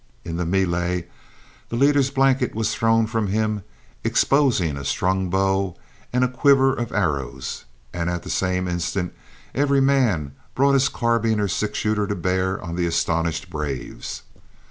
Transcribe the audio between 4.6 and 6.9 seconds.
a strung bow and quiver